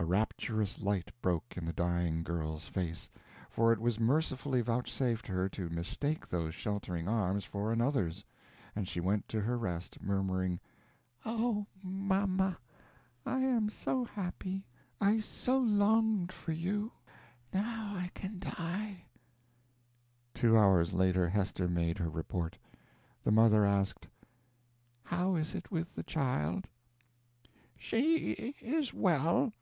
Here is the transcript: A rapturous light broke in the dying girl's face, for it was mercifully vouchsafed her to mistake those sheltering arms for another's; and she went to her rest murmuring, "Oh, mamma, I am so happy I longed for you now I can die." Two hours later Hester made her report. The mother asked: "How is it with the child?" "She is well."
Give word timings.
A 0.00 0.04
rapturous 0.10 0.80
light 0.80 1.12
broke 1.22 1.56
in 1.58 1.66
the 1.66 1.72
dying 1.74 2.24
girl's 2.24 2.66
face, 2.66 3.10
for 3.50 3.70
it 3.72 3.78
was 3.78 4.00
mercifully 4.00 4.60
vouchsafed 4.60 5.26
her 5.28 5.48
to 5.50 5.68
mistake 5.68 6.26
those 6.26 6.52
sheltering 6.54 7.06
arms 7.06 7.44
for 7.44 7.70
another's; 7.70 8.24
and 8.74 8.88
she 8.88 8.98
went 8.98 9.28
to 9.28 9.42
her 9.42 9.56
rest 9.58 10.02
murmuring, 10.02 10.58
"Oh, 11.24 11.66
mamma, 11.82 12.58
I 13.26 13.40
am 13.40 13.68
so 13.68 14.02
happy 14.02 14.66
I 15.00 15.22
longed 15.46 16.32
for 16.32 16.52
you 16.52 16.92
now 17.52 17.94
I 17.94 18.10
can 18.14 18.40
die." 18.40 19.04
Two 20.34 20.56
hours 20.58 20.92
later 20.94 21.28
Hester 21.28 21.68
made 21.68 21.98
her 21.98 22.10
report. 22.10 22.56
The 23.22 23.32
mother 23.32 23.64
asked: 23.66 24.08
"How 25.04 25.36
is 25.36 25.54
it 25.54 25.70
with 25.70 25.94
the 25.94 26.02
child?" 26.02 26.66
"She 27.76 28.54
is 28.62 28.92
well." 28.92 29.52